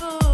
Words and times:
We'll 0.00 0.33